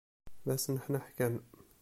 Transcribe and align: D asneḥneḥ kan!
D 0.45 0.47
asneḥneḥ 0.53 1.05
kan! 1.17 1.35